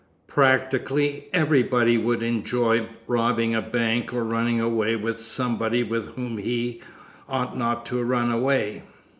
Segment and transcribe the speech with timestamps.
[0.25, 6.81] Practically everybody would enjoy robbing a bank or running away with somebody with whom he
[7.29, 8.81] ought not to run away.